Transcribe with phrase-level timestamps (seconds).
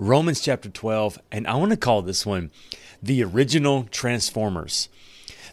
[0.00, 2.52] Romans chapter 12, and I want to call this one
[3.02, 4.88] The Original Transformers.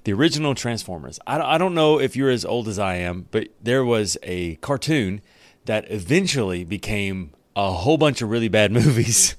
[0.03, 1.19] The Original Transformers.
[1.25, 5.21] I don't know if you're as old as I am, but there was a cartoon
[5.65, 9.35] that eventually became a whole bunch of really bad movies.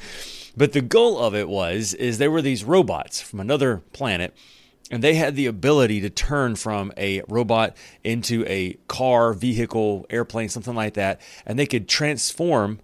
[0.56, 4.34] but the goal of it was is there were these robots from another planet
[4.90, 10.48] and they had the ability to turn from a robot into a car, vehicle, airplane,
[10.48, 12.80] something like that, and they could transform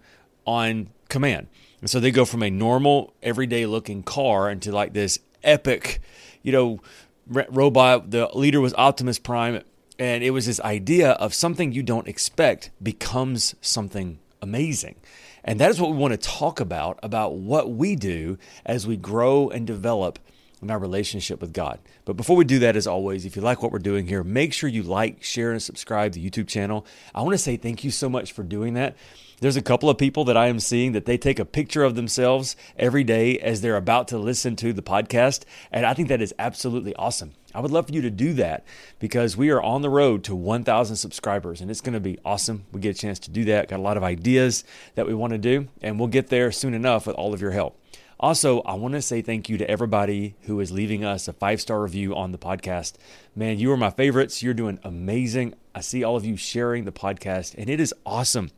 [0.47, 1.49] on command.
[1.83, 6.01] And so they go from a normal, everyday looking car into like this epic,
[6.43, 6.81] you know,
[7.27, 8.13] robot.
[8.13, 9.63] The leader was Optimus Prime,
[9.99, 14.95] and it was this idea of something you don't expect becomes something amazing.
[15.43, 18.97] And that is what we want to talk about about what we do as we
[18.97, 20.21] grow and develop
[20.63, 21.81] in our relationship with God.
[22.05, 24.53] But before we do that, as always, if you like what we're doing here, make
[24.53, 26.87] sure you like, share, and subscribe the YouTube channel.
[27.15, 28.97] I want to say thank you so much for doing that.
[29.41, 31.97] There's a couple of people that I am seeing that they take a picture of
[31.97, 35.43] themselves every day as they're about to listen to the podcast.
[35.73, 37.33] And I think that is absolutely awesome.
[37.53, 38.65] I would love for you to do that
[39.01, 42.67] because we are on the road to 1,000 subscribers and it's going to be awesome.
[42.71, 43.69] We get a chance to do that.
[43.69, 44.63] Got a lot of ideas
[44.95, 47.51] that we want to do, and we'll get there soon enough with all of your
[47.51, 47.82] help.
[48.23, 51.61] Also, I want to say thank you to everybody who is leaving us a five
[51.61, 52.93] star review on the podcast.
[53.35, 54.45] Man, you are my favorites.
[54.45, 55.55] You're doing amazing.
[55.75, 58.53] I see all of you sharing the podcast, and it is awesome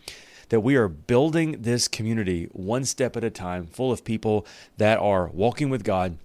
[0.51, 4.99] that we are building this community one step at a time, full of people that
[4.99, 6.19] are walking with God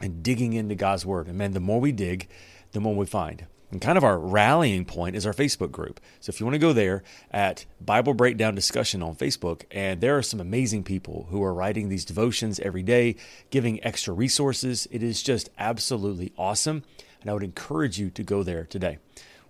[0.00, 1.26] and digging into God's Word.
[1.26, 2.28] And man, the more we dig,
[2.70, 3.46] the more we find.
[3.70, 6.00] And kind of our rallying point is our Facebook group.
[6.18, 10.16] So if you want to go there at Bible Breakdown Discussion on Facebook, and there
[10.18, 13.16] are some amazing people who are writing these devotions every day,
[13.50, 14.88] giving extra resources.
[14.90, 16.82] It is just absolutely awesome.
[17.20, 18.98] And I would encourage you to go there today.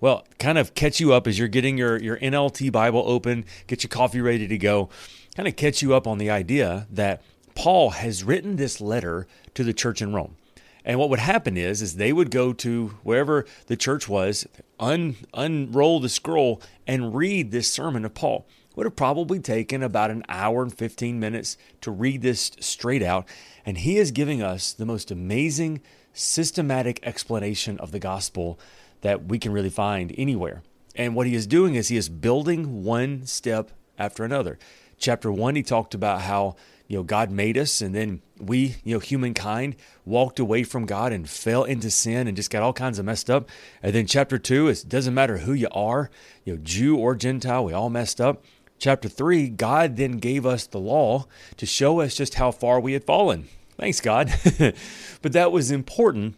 [0.00, 3.82] Well, kind of catch you up as you're getting your, your NLT Bible open, get
[3.82, 4.88] your coffee ready to go,
[5.36, 7.22] kind of catch you up on the idea that
[7.54, 10.36] Paul has written this letter to the church in Rome.
[10.84, 14.46] And what would happen is, is they would go to wherever the church was,
[14.78, 18.46] un, unroll the scroll, and read this sermon of Paul.
[18.70, 23.02] It would have probably taken about an hour and 15 minutes to read this straight
[23.02, 23.26] out.
[23.66, 25.82] And he is giving us the most amazing,
[26.12, 28.58] systematic explanation of the gospel
[29.02, 30.62] that we can really find anywhere.
[30.94, 34.58] And what he is doing is he is building one step after another.
[34.98, 36.56] Chapter one, he talked about how
[36.90, 41.12] you know God made us, and then we, you know, humankind, walked away from God
[41.12, 43.48] and fell into sin and just got all kinds of messed up.
[43.80, 46.10] And then chapter two, it doesn't matter who you are,
[46.44, 48.42] you know, Jew or Gentile, we all messed up.
[48.80, 51.26] Chapter three, God then gave us the law
[51.58, 53.46] to show us just how far we had fallen.
[53.78, 54.34] Thanks, God.
[55.22, 56.34] but that was important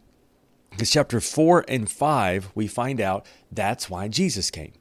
[0.70, 4.72] because chapter four and five, we find out that's why Jesus came.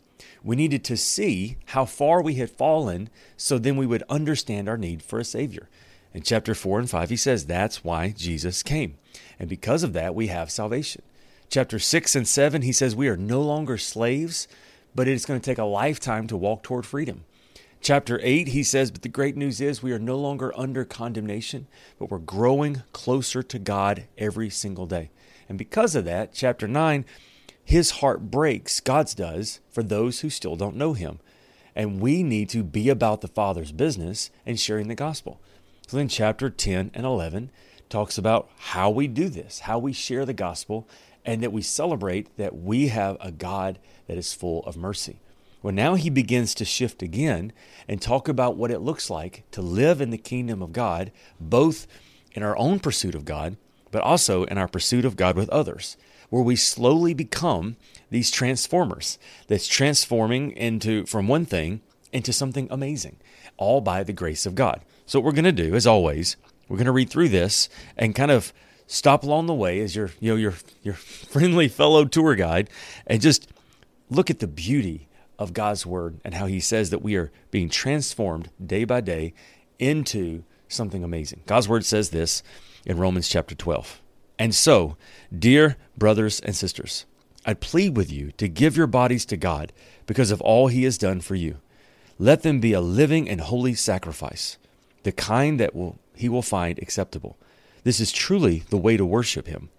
[0.43, 4.77] We needed to see how far we had fallen so then we would understand our
[4.77, 5.69] need for a Savior.
[6.13, 8.97] In chapter 4 and 5, he says that's why Jesus came.
[9.39, 11.03] And because of that, we have salvation.
[11.49, 14.47] Chapter 6 and 7, he says we are no longer slaves,
[14.93, 17.23] but it's going to take a lifetime to walk toward freedom.
[17.81, 21.67] Chapter 8, he says, But the great news is we are no longer under condemnation,
[21.97, 25.09] but we're growing closer to God every single day.
[25.49, 27.05] And because of that, chapter 9,
[27.63, 31.19] his heart breaks, God's does, for those who still don't know him.
[31.75, 35.39] And we need to be about the Father's business and sharing the gospel.
[35.87, 37.49] So then, chapter 10 and 11
[37.89, 40.87] talks about how we do this, how we share the gospel,
[41.25, 45.19] and that we celebrate that we have a God that is full of mercy.
[45.61, 47.53] Well, now he begins to shift again
[47.87, 51.85] and talk about what it looks like to live in the kingdom of God, both
[52.31, 53.57] in our own pursuit of God,
[53.91, 55.97] but also in our pursuit of God with others,
[56.31, 57.75] where we slowly become
[58.09, 61.81] these transformers that's transforming into from one thing
[62.11, 63.17] into something amazing,
[63.57, 64.81] all by the grace of God.
[65.05, 66.37] So, what we're going to do, as always,
[66.67, 68.53] we're going to read through this and kind of
[68.87, 72.69] stop along the way as your, you know, your, your friendly fellow tour guide
[73.05, 73.49] and just
[74.09, 77.67] look at the beauty of God's word and how he says that we are being
[77.67, 79.33] transformed day by day
[79.79, 81.41] into something amazing.
[81.45, 82.41] God's word says this
[82.85, 84.01] in Romans chapter 12.
[84.41, 84.97] And so,
[85.31, 87.05] dear brothers and sisters,
[87.45, 89.71] I plead with you to give your bodies to God
[90.07, 91.57] because of all he has done for you.
[92.17, 94.57] Let them be a living and holy sacrifice
[95.03, 97.37] the kind that will he will find acceptable.
[97.83, 99.69] This is truly the way to worship him.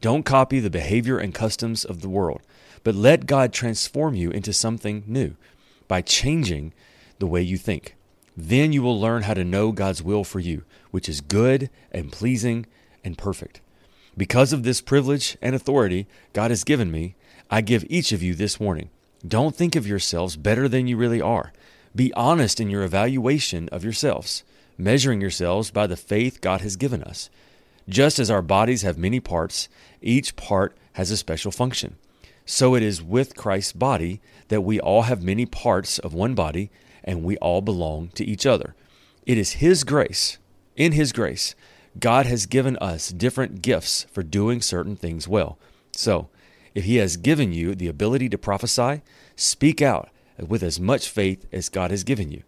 [0.00, 2.42] Don't copy the behavior and customs of the world,
[2.82, 5.36] but let God transform you into something new
[5.86, 6.72] by changing
[7.20, 7.94] the way you think.
[8.36, 12.10] Then you will learn how to know God's will for you, which is good and
[12.10, 12.66] pleasing
[13.04, 13.60] and perfect.
[14.18, 17.14] Because of this privilege and authority God has given me,
[17.50, 18.90] I give each of you this warning.
[19.26, 21.52] Don't think of yourselves better than you really are.
[21.94, 24.42] Be honest in your evaluation of yourselves,
[24.76, 27.30] measuring yourselves by the faith God has given us.
[27.88, 29.68] Just as our bodies have many parts,
[30.02, 31.96] each part has a special function.
[32.44, 36.70] So it is with Christ's body that we all have many parts of one body
[37.04, 38.74] and we all belong to each other.
[39.26, 40.38] It is His grace,
[40.76, 41.54] in His grace,
[41.98, 45.58] God has given us different gifts for doing certain things well.
[45.92, 46.28] So,
[46.74, 49.02] if He has given you the ability to prophesy,
[49.36, 52.42] speak out with as much faith as God has given you.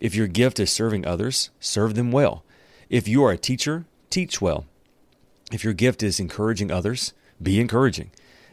[0.00, 2.44] If your gift is serving others, serve them well.
[2.88, 4.66] If you are a teacher, teach well.
[5.52, 7.12] If your gift is encouraging others,
[7.42, 8.10] be encouraging.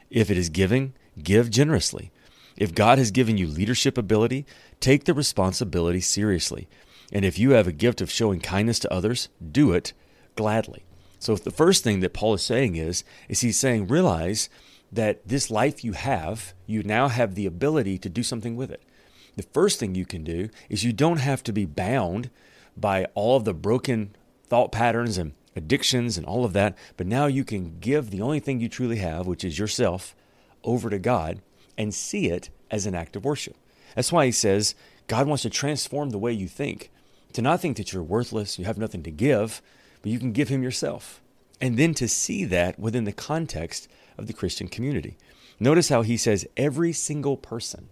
[0.09, 2.11] If it is giving, give generously.
[2.57, 4.45] If God has given you leadership ability,
[4.79, 6.67] take the responsibility seriously.
[7.11, 9.93] And if you have a gift of showing kindness to others, do it
[10.35, 10.83] gladly.
[11.19, 14.49] So the first thing that Paul is saying is is he's saying realize
[14.91, 18.81] that this life you have, you now have the ability to do something with it.
[19.35, 22.29] The first thing you can do is you don't have to be bound
[22.75, 24.15] by all of the broken
[24.47, 28.39] thought patterns and addictions and all of that, but now you can give the only
[28.39, 30.15] thing you truly have, which is yourself,
[30.63, 31.41] over to God
[31.77, 33.55] and see it as an act of worship.
[33.95, 34.75] That's why he says
[35.07, 36.91] God wants to transform the way you think,
[37.33, 39.61] to not think that you're worthless, you have nothing to give,
[40.01, 41.21] but you can give him yourself.
[41.59, 43.87] And then to see that within the context
[44.17, 45.17] of the Christian community.
[45.59, 47.89] Notice how he says every single person,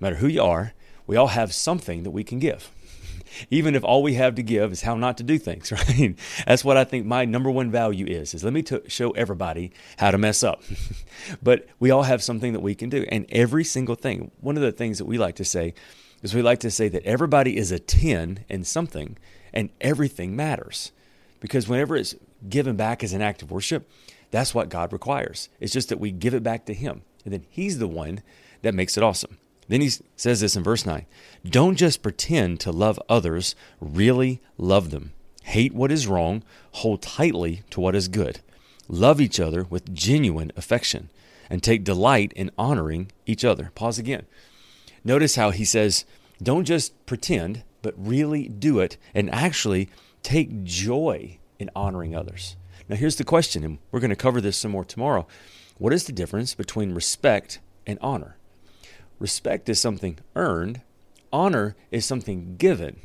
[0.00, 0.72] no matter who you are,
[1.06, 2.70] we all have something that we can give
[3.50, 6.16] even if all we have to give is how not to do things, right?
[6.46, 9.72] That's what I think my number one value is, is let me t- show everybody
[9.98, 10.62] how to mess up.
[11.42, 13.04] but we all have something that we can do.
[13.10, 15.74] And every single thing, one of the things that we like to say
[16.22, 19.16] is we like to say that everybody is a 10 in something
[19.52, 20.92] and everything matters.
[21.40, 22.14] Because whenever it's
[22.48, 23.88] given back as an act of worship,
[24.30, 25.48] that's what God requires.
[25.60, 27.02] It's just that we give it back to Him.
[27.24, 28.22] And then He's the one
[28.62, 29.38] that makes it awesome.
[29.68, 31.06] Then he says this in verse 9
[31.44, 35.12] Don't just pretend to love others, really love them.
[35.44, 36.42] Hate what is wrong,
[36.72, 38.40] hold tightly to what is good.
[38.88, 41.10] Love each other with genuine affection,
[41.50, 43.70] and take delight in honoring each other.
[43.74, 44.26] Pause again.
[45.04, 46.04] Notice how he says,
[46.42, 49.88] Don't just pretend, but really do it, and actually
[50.28, 52.56] take joy in honoring others.
[52.86, 55.26] Now, here's the question, and we're going to cover this some more tomorrow.
[55.78, 58.36] What is the difference between respect and honor?
[59.18, 60.82] Respect is something earned,
[61.32, 63.00] honor is something given.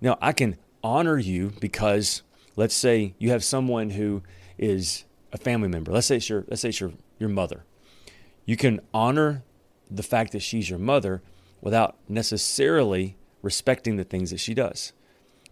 [0.00, 2.22] Now, I can honor you because
[2.56, 4.22] let's say you have someone who
[4.56, 5.92] is a family member.
[5.92, 7.64] Let's say it's your let's say it's your, your mother.
[8.46, 9.42] You can honor
[9.90, 11.22] the fact that she's your mother
[11.60, 14.94] without necessarily respecting the things that she does.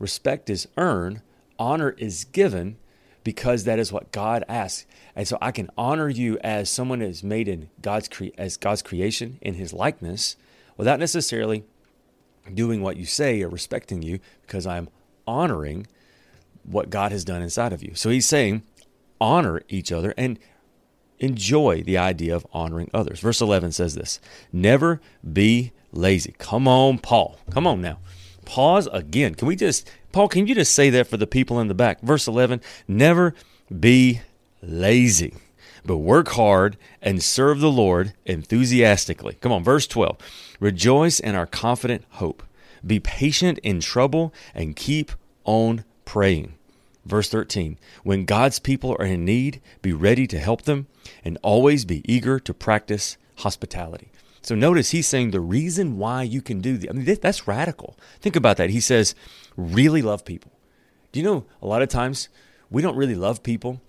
[0.02, 1.22] Respect is earned,
[1.60, 2.76] honor is given
[3.22, 4.84] because that is what God asks.
[5.14, 8.56] And so I can honor you as someone that is made in God's cre- as
[8.56, 10.34] God's creation in his likeness
[10.76, 11.62] without necessarily
[12.52, 14.88] doing what you say or respecting you because I'm
[15.24, 15.86] honoring
[16.64, 17.94] what God has done inside of you.
[17.94, 18.64] So he's saying
[19.20, 20.36] honor each other and
[21.20, 23.20] enjoy the idea of honoring others.
[23.20, 24.18] Verse 11 says this,
[24.52, 25.00] never
[25.32, 26.34] be lazy.
[26.38, 27.38] Come on, Paul.
[27.52, 27.98] Come on now.
[28.44, 29.34] Pause again.
[29.34, 32.00] Can we just Paul, can you just say that for the people in the back?
[32.02, 33.34] Verse 11, never
[33.80, 34.20] be
[34.62, 35.34] lazy,
[35.84, 39.38] but work hard and serve the Lord enthusiastically.
[39.40, 40.18] Come on, verse 12.
[40.60, 42.42] Rejoice in our confident hope.
[42.86, 45.12] Be patient in trouble and keep
[45.44, 46.54] on praying.
[47.06, 47.78] Verse 13.
[48.04, 50.88] When God's people are in need, be ready to help them
[51.24, 54.10] and always be eager to practice hospitality.
[54.42, 57.96] So notice he's saying the reason why you can do the I mean that's radical.
[58.20, 58.70] Think about that.
[58.70, 59.14] He says
[59.56, 60.52] really love people.
[61.12, 62.28] Do you know a lot of times
[62.70, 63.80] we don't really love people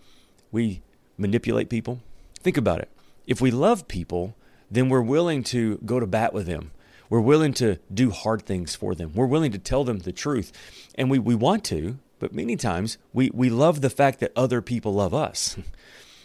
[0.54, 0.84] we
[1.18, 2.00] manipulate people.
[2.40, 2.90] Think about it.
[3.28, 4.36] If we love people,
[4.72, 6.72] then we're willing to go to bat with them.
[7.10, 9.12] We're willing to do hard things for them.
[9.14, 10.52] We're willing to tell them the truth.
[10.96, 14.62] And we, we want to, but many times we, we love the fact that other
[14.62, 15.58] people love us.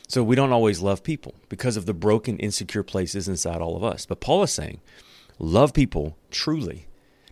[0.08, 3.84] So we don't always love people because of the broken, insecure places inside all of
[3.84, 4.06] us.
[4.06, 4.80] But Paul is saying,
[5.38, 6.86] love people truly.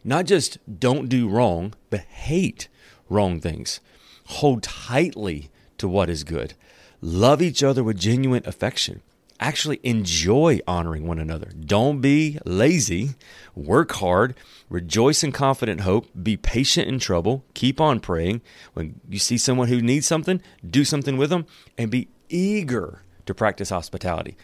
[0.05, 2.69] Not just don't do wrong, but hate
[3.09, 3.81] wrong things.
[4.27, 6.55] Hold tightly to what is good.
[7.01, 9.01] Love each other with genuine affection
[9.41, 11.51] actually enjoy honoring one another.
[11.59, 13.11] Don't be lazy.
[13.55, 14.35] Work hard.
[14.69, 16.09] Rejoice in confident hope.
[16.21, 17.45] Be patient in trouble.
[17.55, 18.43] Keep on praying.
[18.75, 23.35] When you see someone who needs something, do something with them and be eager to
[23.35, 24.37] practice hospitality.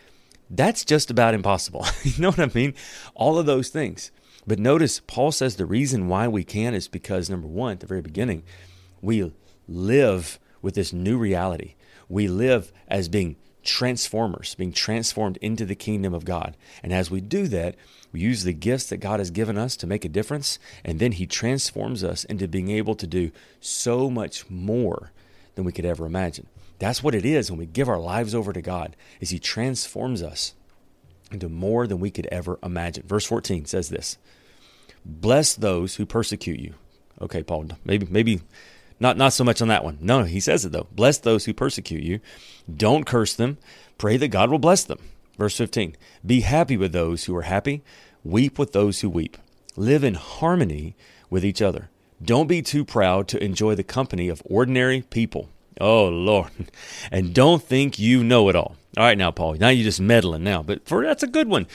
[0.50, 1.86] That's just about impossible.
[2.02, 2.74] you know what I mean?
[3.14, 4.10] All of those things.
[4.46, 7.86] But notice Paul says the reason why we can is because, number one, at the
[7.86, 8.42] very beginning,
[9.00, 9.32] we
[9.68, 11.74] live with this new reality.
[12.08, 16.56] We live as being transformers, being transformed into the kingdom of God.
[16.82, 17.76] And as we do that,
[18.12, 21.12] we use the gifts that God has given us to make a difference, and then
[21.12, 25.12] He transforms us into being able to do so much more
[25.54, 26.46] than we could ever imagine.
[26.82, 30.20] That's what it is when we give our lives over to God, is He transforms
[30.20, 30.54] us
[31.30, 33.04] into more than we could ever imagine.
[33.06, 34.18] Verse 14 says this
[35.04, 36.74] Bless those who persecute you.
[37.20, 38.40] Okay, Paul, maybe maybe
[38.98, 39.98] not not so much on that one.
[40.00, 40.88] No, he says it though.
[40.90, 42.18] Bless those who persecute you.
[42.68, 43.58] Don't curse them.
[43.96, 44.98] Pray that God will bless them.
[45.38, 45.96] Verse 15.
[46.26, 47.84] Be happy with those who are happy.
[48.24, 49.36] Weep with those who weep.
[49.76, 50.96] Live in harmony
[51.30, 51.90] with each other.
[52.20, 55.48] Don't be too proud to enjoy the company of ordinary people.
[55.80, 56.50] Oh Lord.
[57.10, 58.76] And don't think you know it all.
[58.96, 59.54] All right now, Paul.
[59.54, 60.62] Now you're just meddling now.
[60.62, 61.66] But for that's a good one.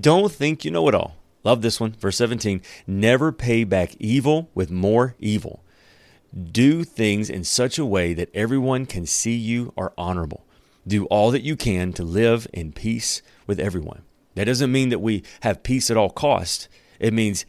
[0.00, 1.16] Don't think you know it all.
[1.44, 1.92] Love this one.
[1.92, 2.62] Verse 17.
[2.86, 5.62] Never pay back evil with more evil.
[6.50, 10.46] Do things in such a way that everyone can see you are honorable.
[10.86, 14.02] Do all that you can to live in peace with everyone.
[14.34, 16.68] That doesn't mean that we have peace at all cost.
[16.98, 17.44] It means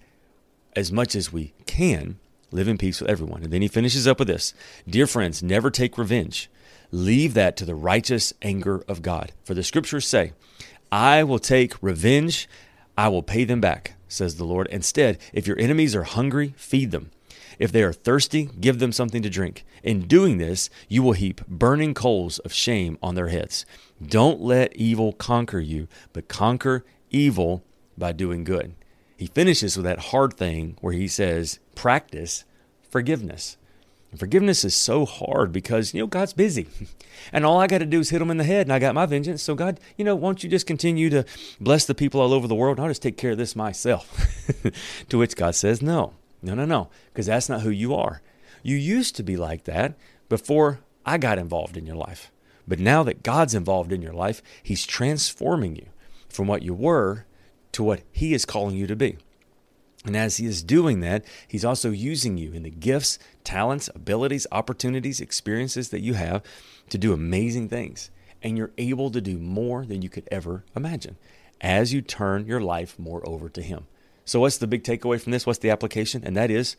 [0.75, 2.19] as much as we can
[2.53, 3.43] live in peace with everyone.
[3.43, 4.53] And then he finishes up with this
[4.87, 6.49] Dear friends, never take revenge.
[6.91, 9.31] Leave that to the righteous anger of God.
[9.43, 10.33] For the scriptures say,
[10.91, 12.47] I will take revenge,
[12.95, 14.67] I will pay them back, says the Lord.
[14.67, 17.09] Instead, if your enemies are hungry, feed them.
[17.57, 19.65] If they are thirsty, give them something to drink.
[19.83, 23.65] In doing this, you will heap burning coals of shame on their heads.
[24.05, 27.63] Don't let evil conquer you, but conquer evil
[27.97, 28.75] by doing good.
[29.23, 32.43] He finishes with that hard thing where he says, practice
[32.89, 33.55] forgiveness.
[34.11, 36.67] And forgiveness is so hard because, you know, God's busy.
[37.31, 38.95] And all I got to do is hit him in the head and I got
[38.95, 39.41] my vengeance.
[39.41, 41.23] So, God, you know, won't you just continue to
[41.61, 42.81] bless the people all over the world?
[42.81, 44.27] I'll just take care of this myself.
[45.09, 48.21] to which God says, no, no, no, no, because that's not who you are.
[48.61, 49.93] You used to be like that
[50.27, 52.29] before I got involved in your life.
[52.67, 55.85] But now that God's involved in your life, He's transforming you
[56.27, 57.25] from what you were
[57.73, 59.17] to what He is calling you to be.
[60.05, 64.47] And as He is doing that, He's also using you in the gifts, talents, abilities,
[64.51, 66.41] opportunities, experiences that you have
[66.89, 68.09] to do amazing things.
[68.41, 71.17] And you're able to do more than you could ever imagine
[71.61, 73.87] as you turn your life more over to Him.
[74.25, 75.45] So, what's the big takeaway from this?
[75.45, 76.23] What's the application?
[76.25, 76.75] And that is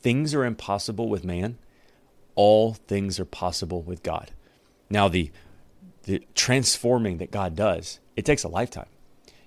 [0.00, 1.58] things are impossible with man,
[2.34, 4.30] all things are possible with God.
[4.88, 5.30] Now, the,
[6.04, 8.88] the transforming that God does, it takes a lifetime.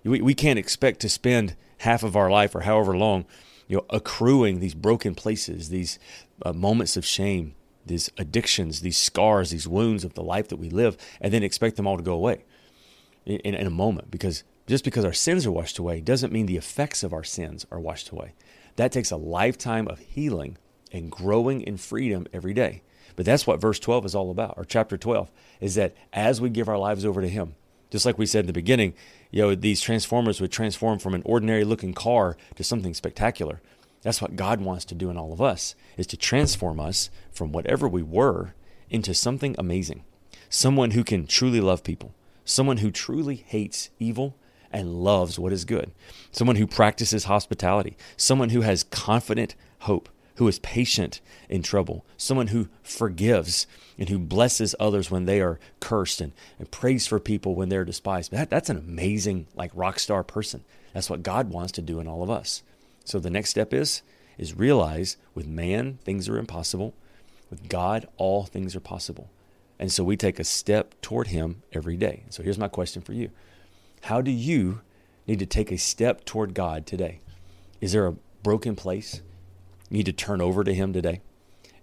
[0.03, 3.25] We, we can't expect to spend half of our life or however long
[3.67, 6.00] you know, accruing these broken places, these
[6.45, 7.55] uh, moments of shame,
[7.86, 11.75] these addictions, these scars, these wounds of the life that we live, and then expect
[11.75, 12.43] them all to go away
[13.25, 16.57] in, in a moment because just because our sins are washed away doesn't mean the
[16.57, 18.33] effects of our sins are washed away.
[18.75, 20.57] That takes a lifetime of healing
[20.91, 22.81] and growing in freedom every day.
[23.15, 25.29] But that's what verse 12 is all about, or chapter 12,
[25.60, 27.55] is that as we give our lives over to Him,
[27.94, 28.96] just like we said in the beginning,
[29.30, 33.62] you know, these transformers would transform from an ordinary looking car to something spectacular.
[34.02, 37.52] That's what God wants to do in all of us, is to transform us from
[37.52, 38.56] whatever we were
[38.90, 40.04] into something amazing.
[40.50, 44.36] Someone who can truly love people, someone who truly hates evil
[44.72, 45.92] and loves what is good,
[46.32, 52.48] someone who practices hospitality, someone who has confident hope, who is patient in trouble, someone
[52.48, 57.56] who forgives and who blesses others when they are cursed and, and prays for people
[57.56, 58.32] when they're despised.
[58.32, 60.63] That, that's an amazing, like rock star person.
[60.94, 62.63] That's what God wants to do in all of us.
[63.06, 64.02] So the next step is
[64.38, 66.94] is realize with man things are impossible,
[67.50, 69.30] with God all things are possible.
[69.80, 72.24] And so we take a step toward him every day.
[72.30, 73.30] So here's my question for you.
[74.04, 74.82] How do you
[75.28, 77.20] need to take a step toward God today?
[77.82, 79.22] Is there a broken place
[79.94, 81.22] need to turn over to Him today?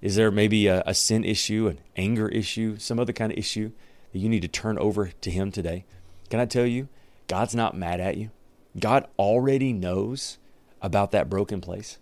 [0.02, 3.70] Is there maybe a, a, sin issue, an anger issue, some other kind of issue
[4.12, 5.84] that you need to turn over to Him today?
[6.28, 6.88] Can I tell you,
[7.30, 8.32] God's not mad at you.
[8.76, 10.38] God already knows
[10.82, 11.98] about that broken place.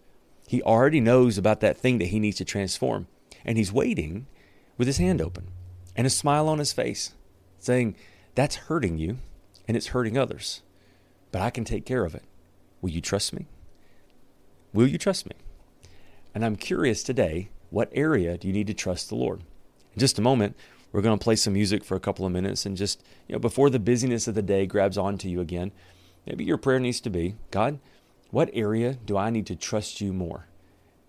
[0.47, 3.09] He already knows about that thing that He needs to transform.
[3.45, 4.27] And He's waiting
[4.79, 5.49] with His hand open
[5.95, 7.13] and a smile on His face,
[7.59, 7.95] saying,
[8.35, 9.19] That's hurting you
[9.67, 10.63] and it's hurting others.
[11.31, 12.25] But I can take care of it.
[12.81, 13.47] Will you trust me?
[14.73, 15.37] Will you trust me?
[16.35, 19.41] And I'm curious today, what area do you need to trust the Lord?
[19.95, 20.57] In just a moment,
[20.93, 23.39] We're going to play some music for a couple of minutes and just, you know,
[23.39, 25.73] before the busyness of the day grabs onto you again,
[26.27, 27.79] maybe your prayer needs to be God,
[28.31, 30.47] what area do I need to trust you more?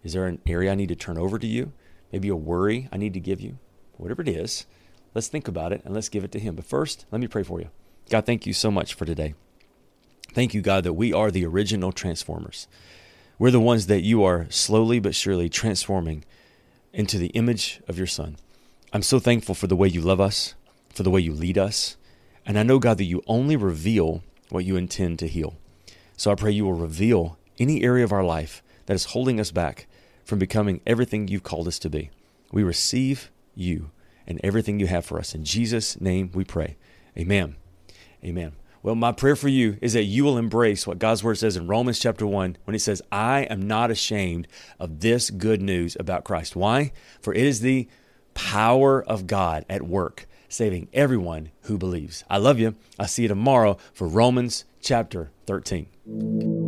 [0.04, 1.74] Is there an area I need to turn over to you?
[2.12, 3.58] Maybe a worry I need to give you?
[3.98, 4.66] Whatever it is,
[5.14, 6.56] let's think about it and let's give it to Him.
[6.56, 7.70] But first, let me pray for you.
[8.10, 9.36] God, thank you so much for today.
[10.34, 12.68] Thank you, God, that we are the original transformers.
[13.40, 16.26] We're the ones that you are slowly but surely transforming
[16.92, 18.36] into the image of your Son.
[18.92, 20.56] I'm so thankful for the way you love us,
[20.90, 21.96] for the way you lead us.
[22.46, 25.56] And I know, God, that you only reveal what you intend to heal.
[26.18, 29.52] So I pray you will reveal any area of our life that is holding us
[29.52, 29.88] back
[30.26, 32.10] from becoming everything you've called us to be.
[32.52, 33.92] We receive you
[34.28, 35.34] and everything you have for us.
[35.34, 36.76] In Jesus' name we pray.
[37.18, 37.56] Amen.
[38.22, 38.52] Amen.
[38.82, 41.68] Well, my prayer for you is that you will embrace what God's word says in
[41.68, 44.48] Romans chapter 1 when it says, I am not ashamed
[44.80, 46.56] of this good news about Christ.
[46.56, 46.94] Why?
[47.22, 47.90] For it is the
[48.34, 52.24] power of God at work, saving everyone who believes.
[52.30, 52.76] I love you.
[52.98, 56.59] I'll see you tomorrow for Romans chapter 13.